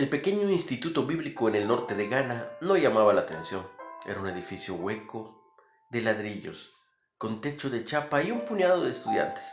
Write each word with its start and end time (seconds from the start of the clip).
El 0.00 0.08
pequeño 0.08 0.48
instituto 0.48 1.04
bíblico 1.04 1.46
en 1.50 1.56
el 1.56 1.68
norte 1.68 1.94
de 1.94 2.08
Ghana 2.08 2.48
no 2.62 2.78
llamaba 2.78 3.12
la 3.12 3.20
atención. 3.20 3.68
Era 4.06 4.18
un 4.18 4.28
edificio 4.28 4.74
hueco, 4.74 5.54
de 5.90 6.00
ladrillos, 6.00 6.74
con 7.18 7.42
techo 7.42 7.68
de 7.68 7.84
chapa 7.84 8.22
y 8.22 8.30
un 8.30 8.46
puñado 8.46 8.82
de 8.82 8.92
estudiantes. 8.92 9.52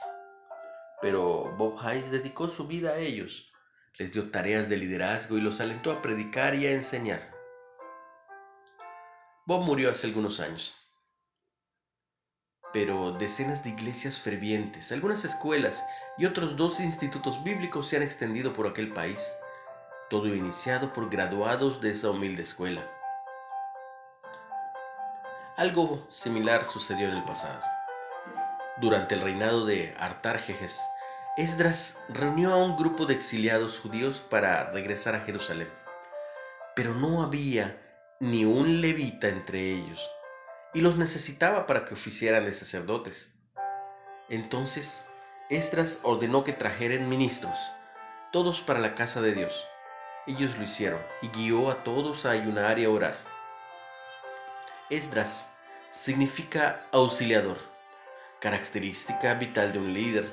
Pero 1.01 1.53
Bob 1.57 1.77
Hayes 1.85 2.11
dedicó 2.11 2.47
su 2.47 2.65
vida 2.65 2.91
a 2.91 2.97
ellos, 2.97 3.51
les 3.99 4.13
dio 4.13 4.31
tareas 4.31 4.69
de 4.69 4.77
liderazgo 4.77 5.37
y 5.37 5.41
los 5.41 5.59
alentó 5.59 5.91
a 5.91 6.01
predicar 6.01 6.55
y 6.55 6.65
a 6.65 6.71
enseñar. 6.71 7.29
Bob 9.45 9.63
murió 9.63 9.91
hace 9.91 10.07
algunos 10.07 10.39
años, 10.39 10.75
pero 12.71 13.11
decenas 13.11 13.65
de 13.65 13.71
iglesias 13.71 14.17
fervientes, 14.17 14.93
algunas 14.93 15.25
escuelas 15.25 15.85
y 16.17 16.25
otros 16.25 16.55
dos 16.55 16.79
institutos 16.79 17.43
bíblicos 17.43 17.89
se 17.89 17.97
han 17.97 18.03
extendido 18.03 18.53
por 18.53 18.65
aquel 18.65 18.93
país, 18.93 19.33
todo 20.09 20.33
iniciado 20.33 20.93
por 20.93 21.09
graduados 21.09 21.81
de 21.81 21.91
esa 21.91 22.09
humilde 22.09 22.43
escuela. 22.43 22.81
Algo 25.57 26.05
similar 26.09 26.63
sucedió 26.63 27.09
en 27.09 27.17
el 27.17 27.23
pasado. 27.23 27.61
Durante 28.79 29.15
el 29.15 29.21
reinado 29.21 29.65
de 29.65 29.95
Artarjejes, 29.99 30.79
Esdras 31.35 32.05
reunió 32.09 32.53
a 32.53 32.57
un 32.57 32.77
grupo 32.77 33.05
de 33.05 33.15
exiliados 33.15 33.79
judíos 33.79 34.21
para 34.21 34.71
regresar 34.71 35.15
a 35.15 35.21
Jerusalén, 35.21 35.69
pero 36.75 36.93
no 36.93 37.21
había 37.21 37.81
ni 38.19 38.45
un 38.45 38.81
levita 38.81 39.27
entre 39.27 39.71
ellos, 39.73 40.09
y 40.73 40.81
los 40.81 40.95
necesitaba 40.97 41.65
para 41.65 41.85
que 41.85 41.95
oficiaran 41.95 42.45
de 42.45 42.53
sacerdotes. 42.53 43.35
Entonces, 44.29 45.07
Esdras 45.49 45.99
ordenó 46.03 46.43
que 46.43 46.53
trajeran 46.53 47.09
ministros, 47.09 47.57
todos 48.31 48.61
para 48.61 48.79
la 48.79 48.95
casa 48.95 49.21
de 49.21 49.33
Dios. 49.33 49.67
Ellos 50.27 50.57
lo 50.57 50.65
hicieron 50.65 50.99
y 51.21 51.29
guió 51.29 51.71
a 51.71 51.83
todos 51.85 52.25
a 52.25 52.31
ayunar 52.31 52.77
y 52.79 52.85
a 52.85 52.89
orar. 52.89 53.15
Esdras 54.89 55.49
significa 55.89 56.85
auxiliador, 56.91 57.57
característica 58.41 59.33
vital 59.35 59.71
de 59.71 59.79
un 59.79 59.93
líder. 59.93 60.27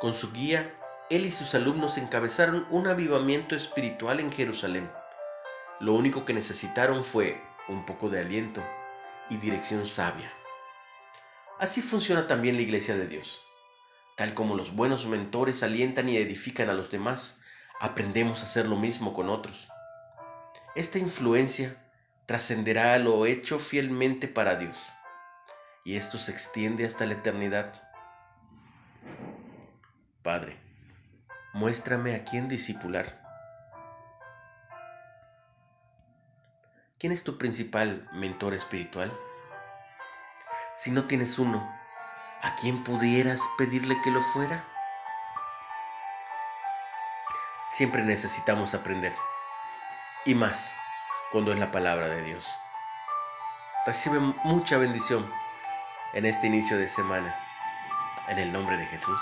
Con 0.00 0.14
su 0.14 0.32
guía, 0.32 0.74
él 1.10 1.26
y 1.26 1.30
sus 1.30 1.54
alumnos 1.54 1.98
encabezaron 1.98 2.66
un 2.70 2.86
avivamiento 2.88 3.54
espiritual 3.54 4.18
en 4.18 4.32
Jerusalén. 4.32 4.90
Lo 5.78 5.92
único 5.92 6.24
que 6.24 6.32
necesitaron 6.32 7.04
fue 7.04 7.38
un 7.68 7.84
poco 7.84 8.08
de 8.08 8.20
aliento 8.20 8.62
y 9.28 9.36
dirección 9.36 9.84
sabia. 9.86 10.32
Así 11.58 11.82
funciona 11.82 12.26
también 12.26 12.56
la 12.56 12.62
iglesia 12.62 12.96
de 12.96 13.06
Dios. 13.06 13.42
Tal 14.16 14.32
como 14.32 14.56
los 14.56 14.74
buenos 14.74 15.06
mentores 15.06 15.62
alientan 15.62 16.08
y 16.08 16.16
edifican 16.16 16.70
a 16.70 16.74
los 16.74 16.90
demás, 16.90 17.41
aprendemos 17.82 18.42
a 18.42 18.44
hacer 18.44 18.68
lo 18.68 18.76
mismo 18.76 19.12
con 19.12 19.28
otros. 19.28 19.68
Esta 20.76 21.00
influencia 21.00 21.76
trascenderá 22.26 22.94
a 22.94 22.98
lo 23.00 23.26
hecho 23.26 23.58
fielmente 23.58 24.28
para 24.28 24.54
Dios. 24.54 24.92
Y 25.84 25.96
esto 25.96 26.16
se 26.16 26.30
extiende 26.30 26.86
hasta 26.86 27.06
la 27.06 27.14
eternidad. 27.14 27.74
Padre, 30.22 30.56
muéstrame 31.54 32.14
a 32.14 32.22
quién 32.22 32.48
discipular. 32.48 33.20
¿Quién 37.00 37.12
es 37.12 37.24
tu 37.24 37.36
principal 37.36 38.08
mentor 38.12 38.54
espiritual? 38.54 39.12
Si 40.76 40.92
no 40.92 41.08
tienes 41.08 41.36
uno, 41.40 41.68
¿a 42.42 42.54
quién 42.54 42.84
pudieras 42.84 43.40
pedirle 43.58 44.00
que 44.04 44.12
lo 44.12 44.22
fuera? 44.22 44.71
Siempre 47.72 48.02
necesitamos 48.02 48.74
aprender. 48.74 49.14
Y 50.26 50.34
más 50.34 50.76
cuando 51.30 51.54
es 51.54 51.58
la 51.58 51.70
palabra 51.70 52.08
de 52.08 52.22
Dios. 52.22 52.46
Recibe 53.86 54.20
mucha 54.44 54.76
bendición 54.76 55.26
en 56.12 56.26
este 56.26 56.48
inicio 56.48 56.76
de 56.76 56.90
semana. 56.90 57.34
En 58.28 58.38
el 58.38 58.52
nombre 58.52 58.76
de 58.76 58.84
Jesús. 58.84 59.18